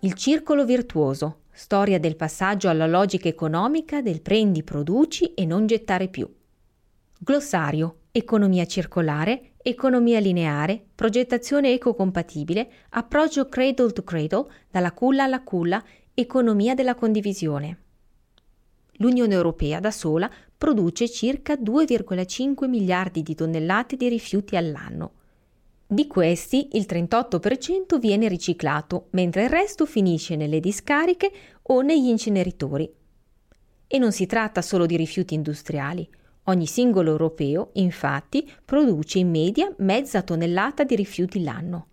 Il 0.00 0.14
circolo 0.14 0.64
virtuoso, 0.64 1.42
storia 1.52 1.98
del 1.98 2.16
passaggio 2.16 2.68
alla 2.68 2.86
logica 2.86 3.28
economica 3.28 4.00
del 4.00 4.22
prendi, 4.22 4.62
produci 4.62 5.34
e 5.34 5.44
non 5.44 5.66
gettare 5.66 6.08
più. 6.08 6.28
Glossario, 7.18 7.96
economia 8.10 8.64
circolare, 8.66 9.52
economia 9.62 10.18
lineare, 10.18 10.82
progettazione 10.94 11.72
ecocompatibile, 11.72 12.70
approccio 12.90 13.48
cradle 13.48 13.92
to 13.92 14.02
cradle, 14.02 14.46
dalla 14.70 14.92
culla 14.92 15.24
alla 15.24 15.42
culla, 15.42 15.82
economia 16.14 16.74
della 16.74 16.94
condivisione 16.94 17.78
l'Unione 19.00 19.34
Europea 19.34 19.80
da 19.80 19.90
sola 19.90 20.30
produce 20.56 21.08
circa 21.08 21.54
2,5 21.54 22.68
miliardi 22.68 23.22
di 23.22 23.34
tonnellate 23.34 23.96
di 23.96 24.08
rifiuti 24.08 24.56
all'anno. 24.56 25.12
Di 25.92 26.06
questi 26.06 26.68
il 26.74 26.86
38% 26.88 27.98
viene 27.98 28.28
riciclato, 28.28 29.08
mentre 29.10 29.42
il 29.42 29.48
resto 29.48 29.86
finisce 29.86 30.36
nelle 30.36 30.60
discariche 30.60 31.32
o 31.62 31.80
negli 31.80 32.06
inceneritori. 32.06 32.88
E 33.88 33.98
non 33.98 34.12
si 34.12 34.26
tratta 34.26 34.62
solo 34.62 34.86
di 34.86 34.96
rifiuti 34.96 35.34
industriali. 35.34 36.08
Ogni 36.44 36.66
singolo 36.66 37.10
europeo, 37.10 37.70
infatti, 37.72 38.48
produce 38.64 39.18
in 39.18 39.30
media 39.30 39.74
mezza 39.78 40.22
tonnellata 40.22 40.84
di 40.84 40.94
rifiuti 40.94 41.42
l'anno. 41.42 41.88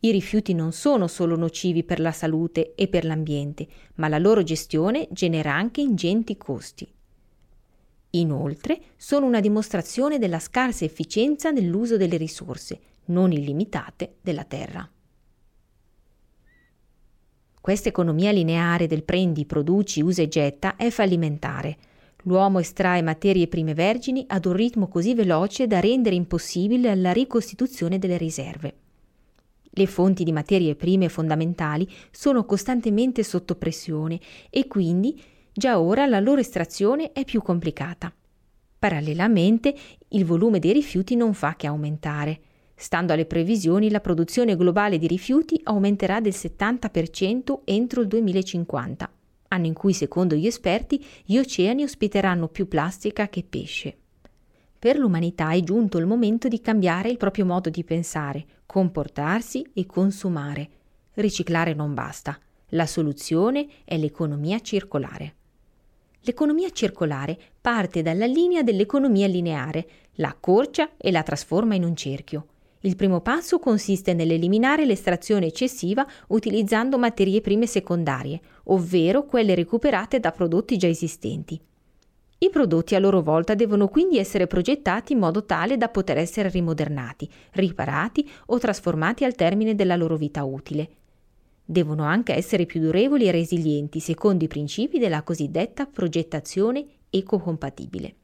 I 0.00 0.10
rifiuti 0.10 0.52
non 0.52 0.72
sono 0.72 1.06
solo 1.06 1.36
nocivi 1.36 1.84
per 1.84 2.00
la 2.00 2.10
salute 2.10 2.74
e 2.74 2.88
per 2.88 3.04
l'ambiente, 3.04 3.68
ma 3.94 4.08
la 4.08 4.18
loro 4.18 4.42
gestione 4.42 5.06
genera 5.12 5.54
anche 5.54 5.80
ingenti 5.80 6.36
costi. 6.36 6.92
Inoltre, 8.10 8.80
sono 8.96 9.26
una 9.26 9.38
dimostrazione 9.38 10.18
della 10.18 10.40
scarsa 10.40 10.84
efficienza 10.84 11.52
nell'uso 11.52 11.96
delle 11.96 12.16
risorse, 12.16 12.80
non 13.08 13.32
illimitate, 13.32 14.16
della 14.20 14.44
terra. 14.44 14.88
Questa 17.60 17.88
economia 17.88 18.30
lineare 18.30 18.86
del 18.86 19.02
prendi, 19.02 19.44
produci, 19.44 20.00
usa 20.00 20.22
e 20.22 20.28
getta 20.28 20.76
è 20.76 20.88
fallimentare. 20.88 21.76
L'uomo 22.22 22.60
estrae 22.60 23.02
materie 23.02 23.46
prime 23.46 23.74
vergini 23.74 24.24
ad 24.26 24.46
un 24.46 24.54
ritmo 24.54 24.88
così 24.88 25.14
veloce 25.14 25.66
da 25.66 25.78
rendere 25.78 26.14
impossibile 26.14 26.94
la 26.94 27.12
ricostituzione 27.12 27.98
delle 27.98 28.16
riserve. 28.16 28.74
Le 29.70 29.86
fonti 29.86 30.24
di 30.24 30.32
materie 30.32 30.74
prime 30.74 31.08
fondamentali 31.08 31.88
sono 32.10 32.44
costantemente 32.44 33.22
sotto 33.22 33.54
pressione 33.54 34.18
e 34.50 34.66
quindi 34.66 35.22
già 35.52 35.78
ora 35.78 36.06
la 36.06 36.20
loro 36.20 36.40
estrazione 36.40 37.12
è 37.12 37.24
più 37.24 37.42
complicata. 37.42 38.12
Parallelamente 38.78 39.74
il 40.08 40.24
volume 40.24 40.58
dei 40.58 40.72
rifiuti 40.72 41.16
non 41.16 41.34
fa 41.34 41.54
che 41.54 41.66
aumentare. 41.66 42.40
Stando 42.80 43.12
alle 43.12 43.26
previsioni, 43.26 43.90
la 43.90 43.98
produzione 43.98 44.54
globale 44.54 44.98
di 44.98 45.08
rifiuti 45.08 45.60
aumenterà 45.64 46.20
del 46.20 46.32
70% 46.32 47.62
entro 47.64 48.02
il 48.02 48.06
2050, 48.06 49.10
anno 49.48 49.66
in 49.66 49.74
cui, 49.74 49.92
secondo 49.92 50.36
gli 50.36 50.46
esperti, 50.46 51.04
gli 51.24 51.38
oceani 51.38 51.82
ospiteranno 51.82 52.46
più 52.46 52.68
plastica 52.68 53.28
che 53.28 53.42
pesce. 53.42 53.96
Per 54.78 54.96
l'umanità 54.96 55.50
è 55.50 55.60
giunto 55.62 55.98
il 55.98 56.06
momento 56.06 56.46
di 56.46 56.60
cambiare 56.60 57.08
il 57.08 57.16
proprio 57.16 57.44
modo 57.44 57.68
di 57.68 57.82
pensare, 57.82 58.46
comportarsi 58.64 59.68
e 59.74 59.84
consumare. 59.84 60.68
Riciclare 61.14 61.74
non 61.74 61.94
basta. 61.94 62.38
La 62.68 62.86
soluzione 62.86 63.66
è 63.84 63.98
l'economia 63.98 64.60
circolare. 64.60 65.34
L'economia 66.20 66.70
circolare 66.70 67.36
parte 67.60 68.02
dalla 68.02 68.26
linea 68.26 68.62
dell'economia 68.62 69.26
lineare, 69.26 69.88
la 70.14 70.28
accorcia 70.28 70.90
e 70.96 71.10
la 71.10 71.24
trasforma 71.24 71.74
in 71.74 71.82
un 71.82 71.96
cerchio. 71.96 72.46
Il 72.80 72.94
primo 72.94 73.20
passo 73.20 73.58
consiste 73.58 74.14
nell'eliminare 74.14 74.86
l'estrazione 74.86 75.46
eccessiva 75.46 76.06
utilizzando 76.28 76.96
materie 76.96 77.40
prime 77.40 77.66
secondarie, 77.66 78.40
ovvero 78.64 79.24
quelle 79.24 79.56
recuperate 79.56 80.20
da 80.20 80.30
prodotti 80.30 80.76
già 80.76 80.86
esistenti. 80.86 81.60
I 82.40 82.50
prodotti 82.50 82.94
a 82.94 83.00
loro 83.00 83.20
volta 83.20 83.56
devono 83.56 83.88
quindi 83.88 84.16
essere 84.16 84.46
progettati 84.46 85.12
in 85.12 85.18
modo 85.18 85.44
tale 85.44 85.76
da 85.76 85.88
poter 85.88 86.18
essere 86.18 86.48
rimodernati, 86.50 87.28
riparati 87.52 88.30
o 88.46 88.58
trasformati 88.58 89.24
al 89.24 89.34
termine 89.34 89.74
della 89.74 89.96
loro 89.96 90.16
vita 90.16 90.44
utile. 90.44 90.88
Devono 91.64 92.04
anche 92.04 92.34
essere 92.34 92.64
più 92.64 92.80
durevoli 92.80 93.26
e 93.26 93.32
resilienti 93.32 93.98
secondo 93.98 94.44
i 94.44 94.48
principi 94.48 95.00
della 95.00 95.22
cosiddetta 95.22 95.86
progettazione 95.86 96.86
ecocompatibile. 97.10 98.14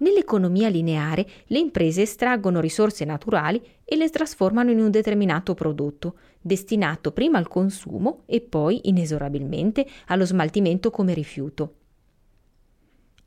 Nell'economia 0.00 0.68
lineare 0.68 1.26
le 1.46 1.58
imprese 1.58 2.02
estraggono 2.02 2.60
risorse 2.60 3.04
naturali 3.04 3.60
e 3.84 3.96
le 3.96 4.08
trasformano 4.08 4.70
in 4.70 4.80
un 4.80 4.90
determinato 4.90 5.52
prodotto, 5.54 6.16
destinato 6.40 7.12
prima 7.12 7.36
al 7.36 7.48
consumo 7.48 8.22
e 8.24 8.40
poi, 8.40 8.88
inesorabilmente, 8.88 9.86
allo 10.06 10.24
smaltimento 10.24 10.90
come 10.90 11.12
rifiuto. 11.12 11.74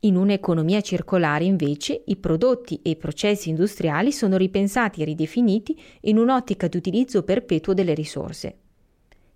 In 0.00 0.16
un'economia 0.16 0.80
circolare, 0.80 1.44
invece, 1.44 2.02
i 2.06 2.16
prodotti 2.16 2.80
e 2.82 2.90
i 2.90 2.96
processi 2.96 3.50
industriali 3.50 4.10
sono 4.10 4.36
ripensati 4.36 5.00
e 5.00 5.04
ridefiniti 5.04 5.80
in 6.02 6.18
un'ottica 6.18 6.66
di 6.66 6.76
utilizzo 6.76 7.22
perpetuo 7.22 7.72
delle 7.72 7.94
risorse. 7.94 8.58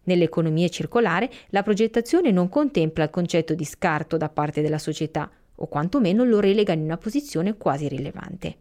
Nell'economia 0.02 0.68
circolare 0.68 1.30
la 1.50 1.62
progettazione 1.62 2.32
non 2.32 2.48
contempla 2.48 3.04
il 3.04 3.10
concetto 3.10 3.54
di 3.54 3.64
scarto 3.64 4.16
da 4.16 4.28
parte 4.28 4.60
della 4.60 4.78
società, 4.78 5.30
o 5.58 5.66
quantomeno 5.66 6.24
lo 6.24 6.40
relega 6.40 6.72
in 6.72 6.82
una 6.82 6.96
posizione 6.96 7.56
quasi 7.56 7.88
rilevante. 7.88 8.56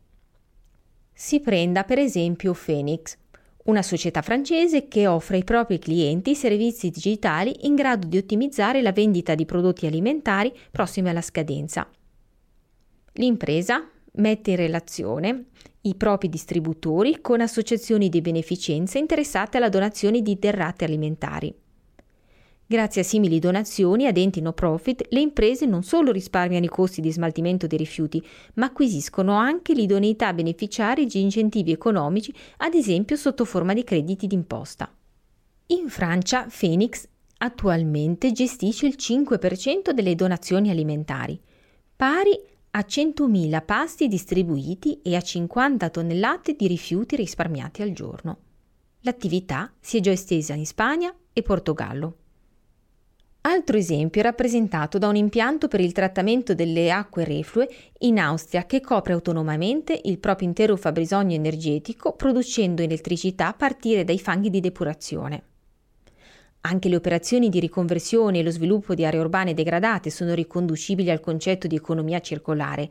Si 1.14 1.40
prenda 1.40 1.84
per 1.84 2.00
esempio 2.00 2.54
Phoenix, 2.54 3.18
una 3.66 3.82
società 3.82 4.22
francese 4.22 4.88
che 4.88 5.08
offre 5.08 5.38
ai 5.38 5.44
propri 5.44 5.80
clienti 5.80 6.36
servizi 6.36 6.90
digitali 6.90 7.66
in 7.66 7.76
grado 7.76 8.08
di 8.08 8.18
ottimizzare 8.18 8.82
la 8.82 8.92
vendita 8.92 9.36
di 9.36 9.46
prodotti 9.46 9.86
alimentari 9.86 10.54
prossimi 10.72 11.10
alla 11.10 11.22
scadenza. 11.22 11.90
L'impresa 13.14 13.90
mette 14.14 14.52
in 14.52 14.58
relazione 14.58 15.46
i 15.82 15.96
propri 15.96 16.30
distributori 16.30 17.20
con 17.22 17.42
associazioni 17.42 18.10
di 18.10 18.22
beneficenza 18.22 18.98
interessate 18.98 19.58
alla 19.58 19.70
donazione 19.70 20.22
di 20.22 20.38
derrate 20.38 20.86
alimentari. 20.86 21.54
Grazie 22.70 23.00
a 23.00 23.04
simili 23.06 23.40
donazioni 23.40 24.08
ad 24.08 24.18
enti 24.18 24.42
no 24.42 24.52
profit, 24.52 25.06
le 25.12 25.22
imprese 25.22 25.66
non 25.66 25.84
solo 25.84 26.12
risparmiano 26.12 26.66
i 26.66 26.68
costi 26.70 27.00
di 27.00 27.14
smaltimento 27.14 27.66
dei 27.66 27.78
rifiuti, 27.78 28.22
ma 28.56 28.66
acquisiscono 28.66 29.36
anche 29.36 29.74
l'idoneità 29.74 30.28
a 30.28 30.34
beneficiare 30.34 31.06
di 31.06 31.22
incentivi 31.22 31.72
economici, 31.72 32.34
ad 32.58 32.74
esempio 32.74 33.16
sotto 33.16 33.46
forma 33.46 33.74
di 33.74 33.86
crediti 33.86 34.28
d'imposta. 34.28 34.94
In 35.68 35.88
Francia, 35.88 36.46
Phoenix 36.50 37.08
attualmente 37.38 38.34
gestisce 38.34 38.86
il 38.86 38.96
5% 38.98 39.92
delle 39.92 40.16
donazioni 40.16 40.70
alimentari, 40.70 41.40
pari 41.96 42.38
a 42.72 42.80
100.000 42.86 43.64
pasti 43.64 44.10
distribuiti 44.10 45.00
e 45.02 45.16
a 45.16 45.22
50 45.22 45.90
tonnellate 45.90 46.54
di 46.58 46.68
rifiuti 46.68 47.16
risparmiati 47.16 47.82
al 47.82 47.94
giorno. 47.94 48.40
L'attività 49.02 49.72
si 49.80 50.00
è 50.00 50.00
già 50.02 50.12
estesa 50.12 50.54
in 50.54 50.66
Spagna 50.66 51.16
e 51.32 51.42
Portogallo. 51.44 52.18
Altro 53.48 53.78
esempio 53.78 54.20
è 54.20 54.26
rappresentato 54.26 54.98
da 54.98 55.08
un 55.08 55.16
impianto 55.16 55.70
per 55.70 55.80
il 55.80 55.94
trattamento 55.94 56.54
delle 56.54 56.92
acque 56.92 57.24
reflue 57.24 57.70
in 58.00 58.20
Austria 58.20 58.66
che 58.66 58.82
copre 58.82 59.14
autonomamente 59.14 59.98
il 60.04 60.20
proprio 60.20 60.50
intero 60.50 60.76
fabbisogno 60.76 61.34
energetico 61.34 62.12
producendo 62.12 62.82
elettricità 62.82 63.48
a 63.48 63.54
partire 63.54 64.04
dai 64.04 64.20
fanghi 64.20 64.50
di 64.50 64.60
depurazione. 64.60 65.44
Anche 66.60 66.90
le 66.90 66.98
operazioni 66.98 67.48
di 67.48 67.62
riconversione 67.62 68.40
e 68.40 68.44
lo 68.44 68.52
sviluppo 68.52 68.94
di 68.94 69.06
aree 69.06 69.22
urbane 69.22 69.54
degradate 69.54 70.10
sono 70.10 70.34
riconducibili 70.34 71.10
al 71.10 71.22
concetto 71.22 71.68
di 71.68 71.78
economia 71.78 72.20
circolare. 72.20 72.90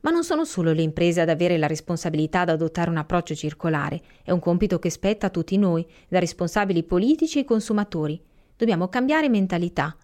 Ma 0.00 0.10
non 0.10 0.24
sono 0.24 0.44
solo 0.44 0.74
le 0.74 0.82
imprese 0.82 1.22
ad 1.22 1.30
avere 1.30 1.56
la 1.56 1.66
responsabilità 1.66 2.40
ad 2.40 2.50
adottare 2.50 2.90
un 2.90 2.98
approccio 2.98 3.34
circolare, 3.34 4.02
è 4.24 4.30
un 4.30 4.40
compito 4.40 4.78
che 4.78 4.90
spetta 4.90 5.28
a 5.28 5.30
tutti 5.30 5.56
noi, 5.56 5.86
da 6.06 6.18
responsabili 6.18 6.82
politici 6.82 7.38
e 7.38 7.44
consumatori. 7.44 8.20
Dobbiamo 8.56 8.88
cambiare 8.88 9.28
mentalità. 9.28 9.96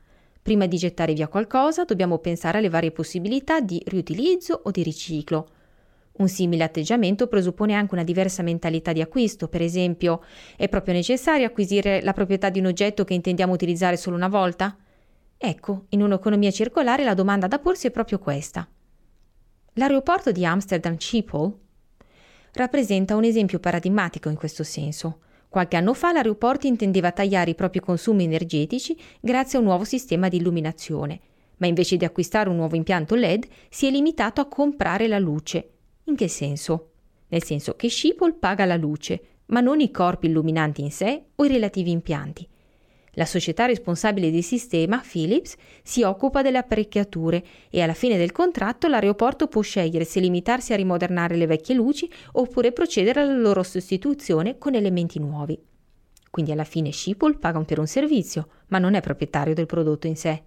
Prima 0.42 0.66
di 0.66 0.76
gettare 0.76 1.12
via 1.12 1.28
qualcosa, 1.28 1.84
dobbiamo 1.84 2.18
pensare 2.18 2.58
alle 2.58 2.68
varie 2.68 2.90
possibilità 2.90 3.60
di 3.60 3.80
riutilizzo 3.86 4.60
o 4.64 4.70
di 4.72 4.82
riciclo. 4.82 5.48
Un 6.12 6.28
simile 6.28 6.64
atteggiamento 6.64 7.28
presuppone 7.28 7.74
anche 7.74 7.94
una 7.94 8.02
diversa 8.02 8.42
mentalità 8.42 8.92
di 8.92 9.00
acquisto, 9.00 9.48
per 9.48 9.62
esempio, 9.62 10.22
è 10.56 10.68
proprio 10.68 10.94
necessario 10.94 11.46
acquisire 11.46 12.02
la 12.02 12.12
proprietà 12.12 12.50
di 12.50 12.58
un 12.58 12.66
oggetto 12.66 13.04
che 13.04 13.14
intendiamo 13.14 13.52
utilizzare 13.52 13.96
solo 13.96 14.16
una 14.16 14.28
volta? 14.28 14.76
Ecco, 15.38 15.84
in 15.90 16.02
un'economia 16.02 16.50
circolare 16.50 17.04
la 17.04 17.14
domanda 17.14 17.46
da 17.46 17.60
porsi 17.60 17.86
è 17.86 17.90
proprio 17.90 18.18
questa. 18.18 18.68
L'aeroporto 19.74 20.32
di 20.32 20.44
Amsterdam 20.44 20.98
Schiphol 20.98 21.56
rappresenta 22.54 23.14
un 23.14 23.24
esempio 23.24 23.60
paradigmatico 23.60 24.28
in 24.28 24.34
questo 24.34 24.64
senso. 24.64 25.20
Qualche 25.50 25.76
anno 25.76 25.94
fa 25.94 26.12
l'aeroporto 26.12 26.68
intendeva 26.68 27.10
tagliare 27.10 27.50
i 27.50 27.56
propri 27.56 27.80
consumi 27.80 28.22
energetici 28.22 28.96
grazie 29.20 29.58
a 29.58 29.60
un 29.60 29.66
nuovo 29.66 29.82
sistema 29.82 30.28
di 30.28 30.36
illuminazione, 30.36 31.18
ma 31.56 31.66
invece 31.66 31.96
di 31.96 32.04
acquistare 32.04 32.48
un 32.48 32.54
nuovo 32.54 32.76
impianto 32.76 33.16
LED 33.16 33.48
si 33.68 33.88
è 33.88 33.90
limitato 33.90 34.40
a 34.40 34.46
comprare 34.46 35.08
la 35.08 35.18
luce, 35.18 35.70
in 36.04 36.14
che 36.14 36.28
senso? 36.28 36.90
Nel 37.26 37.42
senso 37.42 37.74
che 37.74 37.90
Schiphol 37.90 38.36
paga 38.36 38.64
la 38.64 38.76
luce, 38.76 39.22
ma 39.46 39.58
non 39.58 39.80
i 39.80 39.90
corpi 39.90 40.28
illuminanti 40.28 40.82
in 40.82 40.92
sé 40.92 41.20
o 41.34 41.44
i 41.44 41.48
relativi 41.48 41.90
impianti. 41.90 42.46
La 43.14 43.24
società 43.24 43.66
responsabile 43.66 44.30
del 44.30 44.44
sistema, 44.44 45.02
Philips, 45.04 45.56
si 45.82 46.02
occupa 46.02 46.42
delle 46.42 46.58
apparecchiature 46.58 47.44
e 47.68 47.80
alla 47.80 47.94
fine 47.94 48.16
del 48.16 48.30
contratto 48.30 48.86
l'aeroporto 48.86 49.48
può 49.48 49.62
scegliere 49.62 50.04
se 50.04 50.20
limitarsi 50.20 50.72
a 50.72 50.76
rimodernare 50.76 51.36
le 51.36 51.46
vecchie 51.46 51.74
luci 51.74 52.08
oppure 52.32 52.72
procedere 52.72 53.20
alla 53.20 53.34
loro 53.34 53.64
sostituzione 53.64 54.58
con 54.58 54.74
elementi 54.74 55.18
nuovi. 55.18 55.58
Quindi 56.30 56.52
alla 56.52 56.64
fine 56.64 56.92
Schiphol 56.92 57.38
paga 57.38 57.60
per 57.64 57.80
un 57.80 57.88
servizio, 57.88 58.48
ma 58.68 58.78
non 58.78 58.94
è 58.94 59.00
proprietario 59.00 59.54
del 59.54 59.66
prodotto 59.66 60.06
in 60.06 60.16
sé. 60.16 60.42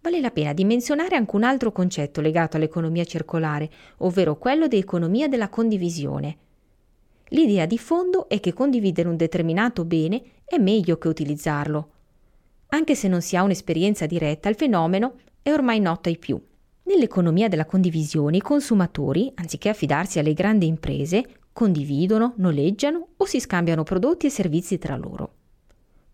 Vale 0.00 0.20
la 0.20 0.30
pena 0.30 0.54
di 0.54 0.64
menzionare 0.64 1.16
anche 1.16 1.36
un 1.36 1.42
altro 1.42 1.72
concetto 1.72 2.22
legato 2.22 2.56
all'economia 2.56 3.04
circolare, 3.04 3.68
ovvero 3.98 4.38
quello 4.38 4.66
di 4.66 4.78
economia 4.78 5.28
della 5.28 5.50
condivisione. 5.50 6.38
L'idea 7.30 7.66
di 7.66 7.78
fondo 7.78 8.28
è 8.28 8.40
che 8.40 8.52
condividere 8.52 9.08
un 9.08 9.16
determinato 9.16 9.84
bene 9.84 10.22
è 10.44 10.58
meglio 10.58 10.96
che 10.98 11.08
utilizzarlo. 11.08 11.90
Anche 12.68 12.94
se 12.94 13.08
non 13.08 13.22
si 13.22 13.36
ha 13.36 13.42
un'esperienza 13.42 14.06
diretta, 14.06 14.48
il 14.48 14.54
fenomeno 14.54 15.14
è 15.42 15.52
ormai 15.52 15.80
noto 15.80 16.08
ai 16.08 16.18
più. 16.18 16.40
Nell'economia 16.84 17.48
della 17.48 17.66
condivisione 17.66 18.38
i 18.38 18.42
consumatori, 18.42 19.30
anziché 19.34 19.68
affidarsi 19.68 20.18
alle 20.18 20.32
grandi 20.32 20.66
imprese, 20.66 21.40
condividono, 21.52 22.34
noleggiano 22.36 23.08
o 23.16 23.24
si 23.26 23.40
scambiano 23.40 23.82
prodotti 23.82 24.26
e 24.26 24.30
servizi 24.30 24.78
tra 24.78 24.96
loro. 24.96 25.34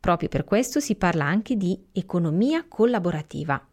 Proprio 0.01 0.29
per 0.29 0.45
questo 0.45 0.81
si 0.81 0.97
parla 0.97 1.25
anche 1.25 1.57
di 1.57 1.79
economia 1.93 2.65
collaborativa. 2.67 3.65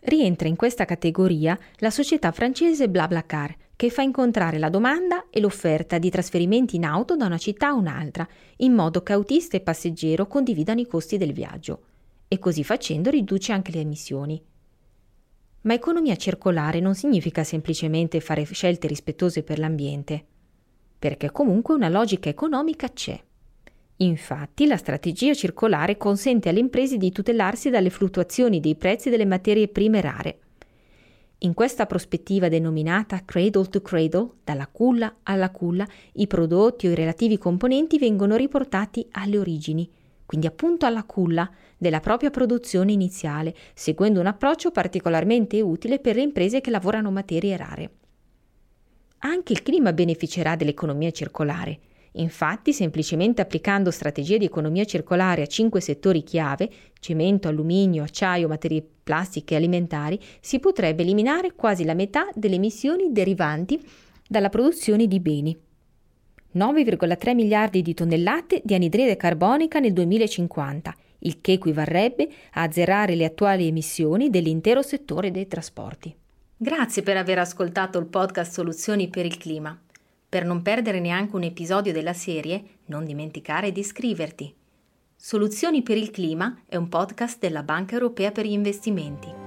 Rientra 0.00 0.48
in 0.48 0.56
questa 0.56 0.84
categoria 0.84 1.58
la 1.76 1.90
società 1.90 2.32
francese 2.32 2.88
BlaBlaCar, 2.88 3.54
che 3.78 3.90
fa 3.90 4.02
incontrare 4.02 4.58
la 4.58 4.70
domanda 4.70 5.26
e 5.30 5.38
l'offerta 5.38 5.98
di 5.98 6.10
trasferimenti 6.10 6.74
in 6.74 6.84
auto 6.84 7.14
da 7.14 7.26
una 7.26 7.38
città 7.38 7.68
a 7.68 7.74
un'altra, 7.74 8.26
in 8.56 8.72
modo 8.72 9.04
che 9.04 9.12
autista 9.12 9.56
e 9.56 9.60
passeggero 9.60 10.26
condividano 10.26 10.80
i 10.80 10.86
costi 10.88 11.16
del 11.16 11.32
viaggio. 11.32 11.82
E 12.26 12.40
così 12.40 12.64
facendo 12.64 13.08
riduce 13.08 13.52
anche 13.52 13.70
le 13.70 13.78
emissioni. 13.78 14.42
Ma 15.60 15.74
economia 15.74 16.16
circolare 16.16 16.80
non 16.80 16.96
significa 16.96 17.44
semplicemente 17.44 18.18
fare 18.18 18.42
scelte 18.42 18.88
rispettose 18.88 19.44
per 19.44 19.60
l'ambiente, 19.60 20.24
perché 20.98 21.30
comunque 21.30 21.76
una 21.76 21.88
logica 21.88 22.28
economica 22.28 22.88
c'è. 22.88 23.16
Infatti, 23.98 24.66
la 24.66 24.76
strategia 24.76 25.34
circolare 25.34 25.96
consente 25.96 26.48
alle 26.48 26.58
imprese 26.58 26.96
di 26.96 27.12
tutelarsi 27.12 27.70
dalle 27.70 27.90
fluttuazioni 27.90 28.58
dei 28.58 28.74
prezzi 28.74 29.08
delle 29.08 29.24
materie 29.24 29.68
prime 29.68 30.00
rare. 30.00 30.38
In 31.42 31.54
questa 31.54 31.86
prospettiva 31.86 32.48
denominata 32.48 33.24
cradle 33.24 33.68
to 33.68 33.80
cradle, 33.80 34.30
dalla 34.42 34.66
culla 34.66 35.18
alla 35.22 35.50
culla, 35.50 35.86
i 36.14 36.26
prodotti 36.26 36.88
o 36.88 36.90
i 36.90 36.96
relativi 36.96 37.38
componenti 37.38 37.96
vengono 37.96 38.34
riportati 38.34 39.06
alle 39.12 39.38
origini, 39.38 39.88
quindi 40.26 40.48
appunto 40.48 40.84
alla 40.84 41.04
culla 41.04 41.48
della 41.76 42.00
propria 42.00 42.30
produzione 42.30 42.90
iniziale, 42.90 43.54
seguendo 43.72 44.18
un 44.18 44.26
approccio 44.26 44.72
particolarmente 44.72 45.60
utile 45.60 46.00
per 46.00 46.16
le 46.16 46.22
imprese 46.22 46.60
che 46.60 46.70
lavorano 46.70 47.12
materie 47.12 47.56
rare. 47.56 47.90
Anche 49.18 49.52
il 49.52 49.62
clima 49.62 49.92
beneficerà 49.92 50.56
dell'economia 50.56 51.12
circolare. 51.12 51.78
Infatti, 52.12 52.72
semplicemente 52.72 53.40
applicando 53.40 53.90
strategie 53.90 54.38
di 54.38 54.44
economia 54.46 54.84
circolare 54.84 55.42
a 55.42 55.46
cinque 55.46 55.80
settori 55.80 56.22
chiave, 56.22 56.70
cemento, 57.00 57.48
alluminio, 57.48 58.02
acciaio, 58.02 58.48
materie 58.48 58.84
plastiche 59.02 59.54
e 59.54 59.56
alimentari, 59.56 60.18
si 60.40 60.58
potrebbe 60.58 61.02
eliminare 61.02 61.54
quasi 61.54 61.84
la 61.84 61.94
metà 61.94 62.28
delle 62.34 62.56
emissioni 62.56 63.12
derivanti 63.12 63.80
dalla 64.26 64.48
produzione 64.48 65.06
di 65.06 65.20
beni. 65.20 65.56
9,3 66.54 67.34
miliardi 67.34 67.82
di 67.82 67.94
tonnellate 67.94 68.62
di 68.64 68.74
anidride 68.74 69.16
carbonica 69.16 69.78
nel 69.78 69.92
2050, 69.92 70.94
il 71.20 71.40
che 71.40 71.52
equivarrebbe 71.52 72.28
a 72.52 72.62
azzerare 72.62 73.14
le 73.14 73.26
attuali 73.26 73.66
emissioni 73.66 74.30
dell'intero 74.30 74.82
settore 74.82 75.30
dei 75.30 75.46
trasporti. 75.46 76.14
Grazie 76.56 77.02
per 77.02 77.16
aver 77.16 77.38
ascoltato 77.38 77.98
il 77.98 78.06
podcast 78.06 78.52
Soluzioni 78.52 79.08
per 79.08 79.26
il 79.26 79.36
clima. 79.36 79.78
Per 80.28 80.44
non 80.44 80.60
perdere 80.60 81.00
neanche 81.00 81.36
un 81.36 81.42
episodio 81.42 81.92
della 81.92 82.12
serie, 82.12 82.62
non 82.86 83.04
dimenticare 83.04 83.72
di 83.72 83.80
iscriverti. 83.80 84.54
Soluzioni 85.16 85.82
per 85.82 85.96
il 85.96 86.10
clima 86.10 86.62
è 86.66 86.76
un 86.76 86.88
podcast 86.88 87.38
della 87.38 87.62
Banca 87.62 87.94
Europea 87.94 88.30
per 88.30 88.44
gli 88.44 88.52
investimenti. 88.52 89.37